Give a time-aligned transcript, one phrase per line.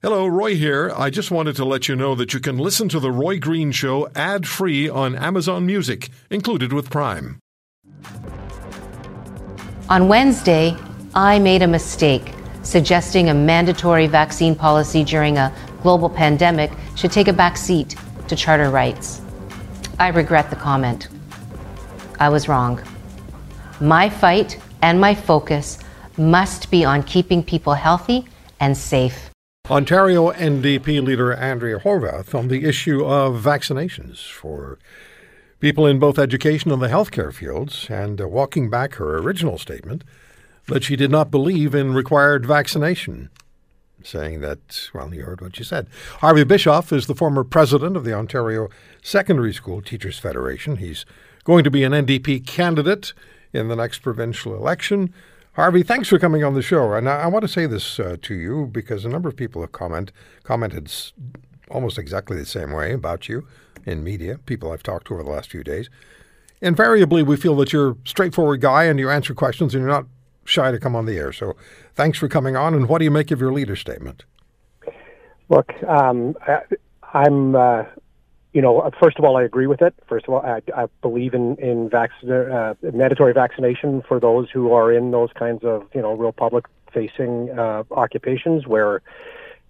[0.00, 0.92] Hello, Roy here.
[0.96, 3.72] I just wanted to let you know that you can listen to The Roy Green
[3.72, 7.40] Show ad free on Amazon Music, included with Prime.
[9.88, 10.76] On Wednesday,
[11.16, 12.32] I made a mistake
[12.62, 17.96] suggesting a mandatory vaccine policy during a global pandemic should take a back seat
[18.28, 19.20] to charter rights.
[19.98, 21.08] I regret the comment.
[22.20, 22.80] I was wrong.
[23.80, 25.80] My fight and my focus
[26.16, 28.28] must be on keeping people healthy
[28.60, 29.28] and safe.
[29.70, 34.78] Ontario NDP leader Andrea Horwath on the issue of vaccinations for
[35.60, 40.04] people in both education and the healthcare fields, and uh, walking back her original statement
[40.68, 43.28] that she did not believe in required vaccination,
[44.02, 45.86] saying that, well, you heard what she said.
[46.20, 48.70] Harvey Bischoff is the former president of the Ontario
[49.02, 50.76] Secondary School Teachers Federation.
[50.76, 51.04] He's
[51.44, 53.12] going to be an NDP candidate
[53.52, 55.12] in the next provincial election.
[55.58, 56.92] Harvey, thanks for coming on the show.
[56.92, 59.60] And I, I want to say this uh, to you because a number of people
[59.62, 60.12] have comment,
[60.44, 60.88] commented
[61.68, 63.44] almost exactly the same way about you
[63.84, 65.90] in media, people I've talked to over the last few days.
[66.60, 70.06] Invariably, we feel that you're a straightforward guy and you answer questions and you're not
[70.44, 71.32] shy to come on the air.
[71.32, 71.56] So
[71.96, 72.72] thanks for coming on.
[72.72, 74.26] And what do you make of your leader statement?
[75.48, 77.82] Look, um, I, am uh,
[78.52, 79.94] you know, first of all, I agree with it.
[80.08, 84.72] First of all, I, I believe in in vaccine, uh, mandatory vaccination for those who
[84.72, 89.02] are in those kinds of you know real public facing uh, occupations where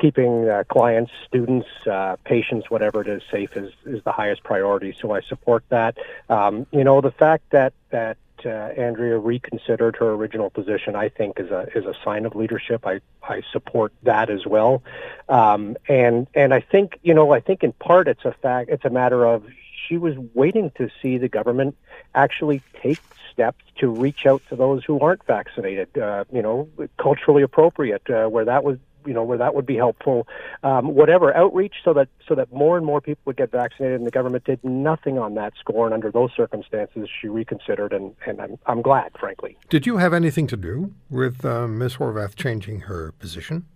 [0.00, 4.94] keeping uh, clients, students, uh, patients, whatever it is, safe is is the highest priority.
[5.00, 5.98] So I support that.
[6.28, 11.38] Um, you know, the fact that that uh, Andrea reconsidered her original position, I think,
[11.38, 12.86] is a is a sign of leadership.
[12.86, 14.82] I I support that as well,
[15.28, 18.84] um, and and I think you know I think in part it's a fact it's
[18.84, 19.44] a matter of
[19.88, 21.76] she was waiting to see the government
[22.14, 23.00] actually take
[23.32, 25.96] steps to reach out to those who aren't vaccinated.
[25.96, 29.76] Uh, you know, culturally appropriate, uh, where that was you know where that would be
[29.76, 30.26] helpful.
[30.62, 34.06] Um, whatever outreach, so that so that more and more people would get vaccinated, and
[34.06, 35.86] the government did nothing on that score.
[35.86, 39.56] And under those circumstances, she reconsidered, and and I'm I'm glad, frankly.
[39.68, 41.96] Did you have anything to do with uh, Ms.
[41.96, 43.66] Horwath changing her position?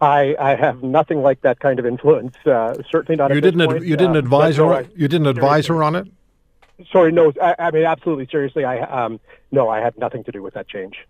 [0.00, 2.36] I, I have nothing like that kind of influence.
[2.44, 3.34] Uh, certainly not.
[3.34, 3.60] You didn't.
[3.62, 4.72] Ad- you didn't uh, advise her.
[4.72, 6.06] I, you didn't advise her on it.
[6.92, 7.32] Sorry, no.
[7.42, 8.64] I, I mean, absolutely, seriously.
[8.64, 9.18] I um,
[9.50, 11.06] no, I had nothing to do with that change.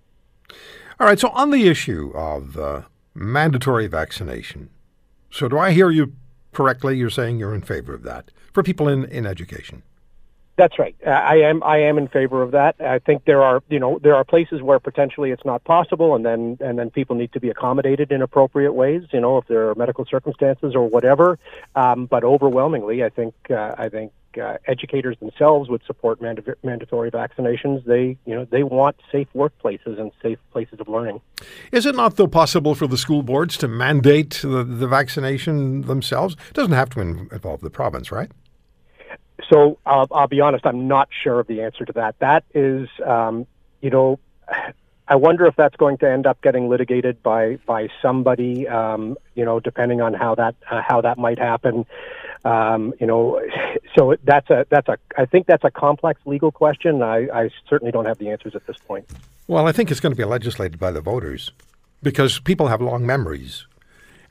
[1.00, 1.18] All right.
[1.18, 2.82] So on the issue of uh,
[3.16, 4.70] mandatory vaccination.
[5.30, 6.12] So, do I hear you
[6.52, 6.96] correctly?
[6.96, 9.82] You're saying you're in favor of that for people in, in education.
[10.56, 10.96] That's right.
[11.06, 11.62] I am.
[11.62, 12.76] I am in favor of that.
[12.80, 16.24] I think there are, you know, there are places where potentially it's not possible, and
[16.24, 19.02] then and then people need to be accommodated in appropriate ways.
[19.12, 21.38] You know, if there are medical circumstances or whatever.
[21.74, 27.10] Um, but overwhelmingly, I think uh, I think uh, educators themselves would support manda- mandatory
[27.10, 27.84] vaccinations.
[27.84, 31.20] They, you know, they want safe workplaces and safe places of learning.
[31.72, 36.36] Is it not though possible for the school boards to mandate the, the vaccination themselves?
[36.48, 38.30] It doesn't have to involve the province, right?
[39.50, 42.18] So uh, I'll be honest, I'm not sure of the answer to that.
[42.20, 43.46] That is, um,
[43.80, 44.18] you know.
[45.08, 49.44] I wonder if that's going to end up getting litigated by by somebody, um, you
[49.44, 51.86] know, depending on how that uh, how that might happen.
[52.46, 53.40] Um, you know,
[53.98, 57.02] so that's a that's a I think that's a complex legal question.
[57.02, 59.04] I, I certainly don't have the answers at this point.
[59.48, 61.50] Well, I think it's going to be legislated by the voters
[62.04, 63.66] because people have long memories.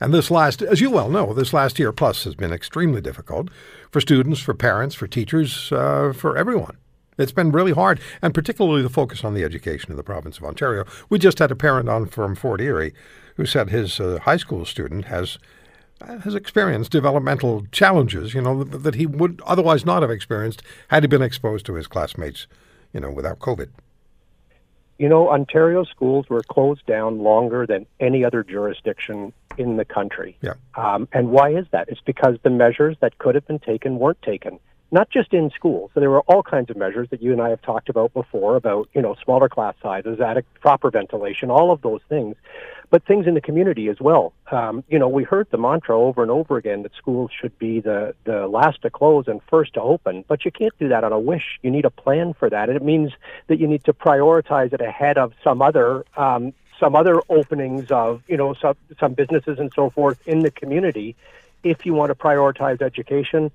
[0.00, 3.48] And this last, as you well know, this last year plus has been extremely difficult
[3.90, 6.76] for students, for parents, for teachers, uh, for everyone.
[7.18, 10.44] It's been really hard, and particularly the focus on the education of the province of
[10.44, 10.84] Ontario.
[11.08, 12.94] We just had a parent on from Fort Erie
[13.36, 15.38] who said his uh, high school student has
[16.00, 21.02] has experienced developmental challenges, you know, that, that he would otherwise not have experienced had
[21.02, 22.46] he been exposed to his classmates,
[22.92, 23.68] you know, without COVID.
[24.98, 30.38] You know, Ontario schools were closed down longer than any other jurisdiction in the country.
[30.40, 30.54] Yeah.
[30.74, 31.88] Um, and why is that?
[31.88, 34.58] It's because the measures that could have been taken weren't taken
[34.90, 35.90] not just in schools.
[35.94, 38.56] So there were all kinds of measures that you and I have talked about before
[38.56, 42.36] about, you know, smaller class sizes, adequate, proper ventilation, all of those things,
[42.90, 44.32] but things in the community as well.
[44.50, 47.80] Um, you know, we heard the mantra over and over again that schools should be
[47.80, 51.12] the, the last to close and first to open, but you can't do that on
[51.12, 51.58] a wish.
[51.62, 52.68] You need a plan for that.
[52.68, 53.10] And it means
[53.48, 58.22] that you need to prioritize it ahead of some other, um, some other openings of,
[58.28, 61.16] you know, some, some businesses and so forth in the community
[61.64, 63.50] if you want to prioritize education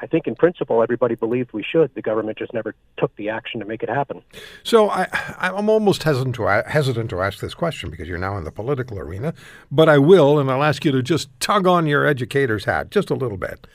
[0.00, 1.94] I think in principle everybody believed we should.
[1.94, 4.22] The government just never took the action to make it happen.
[4.62, 5.08] So I,
[5.38, 8.98] I'm almost hesitant to hesitant to ask this question because you're now in the political
[8.98, 9.34] arena,
[9.70, 13.10] but I will, and I'll ask you to just tug on your educator's hat just
[13.10, 13.66] a little bit.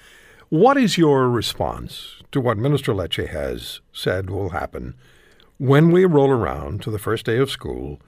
[0.49, 4.93] What is your response to what Minister Lecce has said will happen
[5.57, 7.99] when we roll around to the first day of school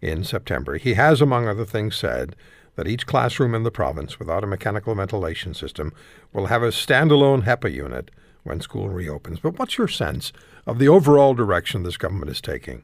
[0.00, 0.76] in September?
[0.76, 2.36] He has, among other things, said
[2.76, 5.92] that each classroom in the province without a mechanical ventilation system
[6.32, 8.10] will have a standalone HEPA unit
[8.42, 9.40] when school reopens.
[9.40, 10.32] But what's your sense
[10.66, 12.82] of the overall direction this government is taking?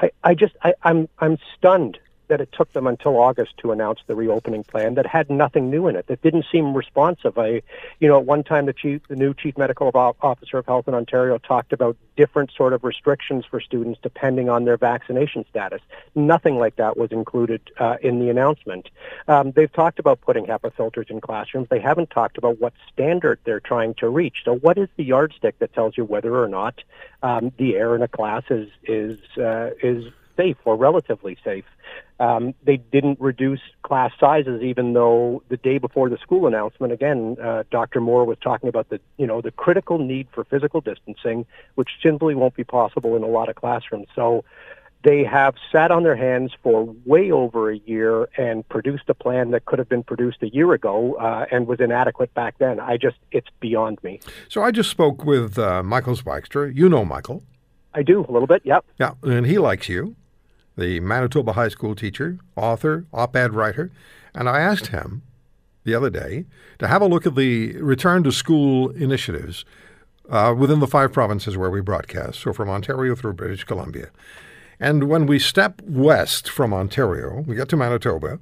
[0.00, 1.98] I, I just I, I'm I'm stunned
[2.32, 5.86] that it took them until August to announce the reopening plan that had nothing new
[5.86, 6.06] in it.
[6.06, 7.36] That didn't seem responsive.
[7.36, 7.60] I,
[8.00, 9.90] you know, at one time the chief, the new chief medical
[10.22, 14.64] officer of health in Ontario talked about different sort of restrictions for students depending on
[14.64, 15.82] their vaccination status.
[16.14, 18.88] Nothing like that was included uh, in the announcement.
[19.28, 21.68] Um, they've talked about putting HEPA filters in classrooms.
[21.68, 24.36] They haven't talked about what standard they're trying to reach.
[24.46, 26.80] So, what is the yardstick that tells you whether or not
[27.22, 31.64] um, the air in a class is is uh, is safe or relatively safe.
[32.22, 37.36] Um, they didn't reduce class sizes, even though the day before the school announcement, again,
[37.42, 38.00] uh, Dr.
[38.00, 42.36] Moore was talking about the you know the critical need for physical distancing, which simply
[42.36, 44.06] won't be possible in a lot of classrooms.
[44.14, 44.44] So
[45.02, 49.50] they have sat on their hands for way over a year and produced a plan
[49.50, 52.78] that could have been produced a year ago uh, and was inadequate back then.
[52.78, 54.20] I just, it's beyond me.
[54.48, 56.72] So I just spoke with uh, Michael Spikester.
[56.72, 57.42] You know Michael.
[57.94, 58.84] I do, a little bit, yep.
[59.00, 60.14] Yeah, and he likes you
[60.76, 63.90] the Manitoba high school teacher, author, op ed writer,
[64.34, 65.22] and I asked him
[65.84, 66.44] the other day
[66.78, 69.64] to have a look at the return to school initiatives
[70.30, 74.08] uh, within the five provinces where we broadcast, so from Ontario through British Columbia.
[74.80, 78.40] And when we step west from Ontario, we get to Manitoba,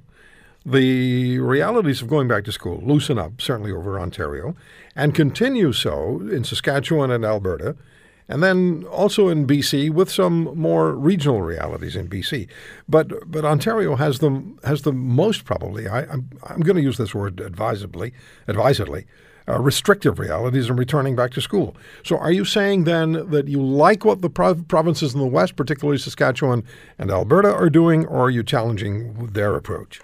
[0.65, 4.55] the realities of going back to school loosen up, certainly over Ontario,
[4.95, 7.75] and continue so in Saskatchewan and Alberta
[8.31, 12.47] and then also in BC with some more regional realities in BC.
[12.87, 15.87] But but Ontario has the has the most probably.
[15.87, 18.13] I, I'm I'm going to use this word advisedly,
[18.47, 19.05] advisedly.
[19.49, 21.75] Uh, restrictive realities and returning back to school.
[22.03, 25.55] So, are you saying then that you like what the prov- provinces in the West,
[25.55, 26.63] particularly Saskatchewan
[26.99, 30.01] and Alberta, are doing, or are you challenging their approach?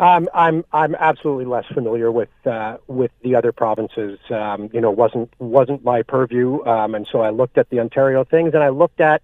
[0.00, 4.18] Um, I'm I'm absolutely less familiar with uh, with the other provinces.
[4.30, 8.24] Um, you know, wasn't wasn't my purview, um, and so I looked at the Ontario
[8.24, 9.22] things, and I looked at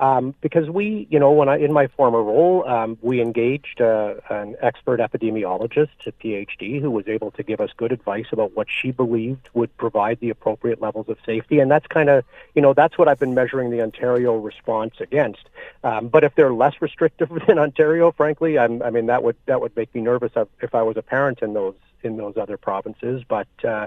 [0.00, 4.14] um, because we, you know, when I in my former role, um, we engaged uh,
[4.28, 8.66] an expert epidemiologist, a PhD, who was able to give us good advice about what
[8.68, 12.24] she believed would provide the appropriate levels of safety, and that's kind of,
[12.54, 15.48] you know, that's what I've been measuring the Ontario response against.
[15.84, 19.60] Um, but if they're less restrictive than Ontario, frankly, I'm, I mean, that would that
[19.60, 23.22] would make me nervous if I was a parent in those in those other provinces,
[23.28, 23.48] but.
[23.62, 23.86] Uh,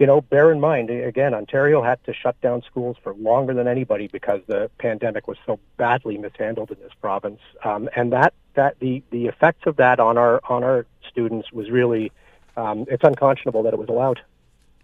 [0.00, 3.68] you know, bear in mind, again, Ontario had to shut down schools for longer than
[3.68, 7.38] anybody because the pandemic was so badly mishandled in this province.
[7.64, 11.70] Um, and that, that the, the effects of that on our, on our students was
[11.70, 12.10] really,
[12.56, 14.20] um, it's unconscionable that it was allowed.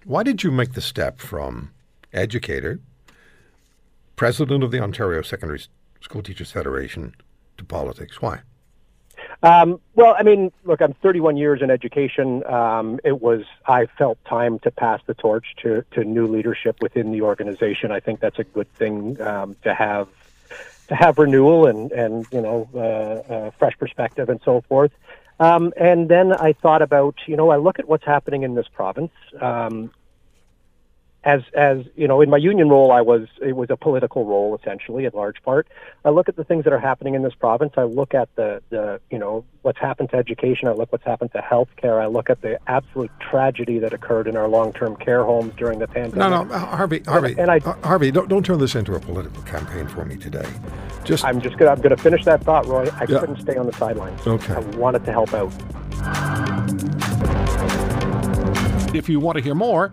[0.04, 1.70] Why did you make the step from
[2.12, 2.78] educator,
[4.16, 5.62] president of the Ontario Secondary
[6.02, 7.14] School Teachers Federation,
[7.56, 8.20] to politics?
[8.20, 8.40] Why?
[9.42, 12.44] Um, well, I mean, look, I'm 31 years in education.
[12.46, 17.12] Um, it was I felt time to pass the torch to to new leadership within
[17.12, 17.92] the organization.
[17.92, 20.08] I think that's a good thing um, to have
[20.88, 24.92] to have renewal and and you know uh, uh, fresh perspective and so forth.
[25.38, 28.68] Um, and then I thought about you know I look at what's happening in this
[28.68, 29.12] province.
[29.40, 29.90] Um,
[31.26, 34.56] as as you know, in my union role, I was it was a political role
[34.56, 35.66] essentially, in large part.
[36.04, 37.72] I look at the things that are happening in this province.
[37.76, 40.68] I look at the the you know what's happened to education.
[40.68, 42.00] I look what's happened to healthcare.
[42.00, 45.80] I look at the absolute tragedy that occurred in our long term care homes during
[45.80, 46.14] the pandemic.
[46.14, 48.94] No, no, uh, Harvey, Harvey, and, and I, uh, Harvey, don't don't turn this into
[48.94, 50.48] a political campaign for me today.
[51.02, 52.88] Just I'm just gonna I'm gonna finish that thought, Roy.
[52.94, 53.18] I yeah.
[53.18, 54.24] couldn't stay on the sidelines.
[54.24, 55.52] Okay, I wanted to help out.
[58.94, 59.92] If you want to hear more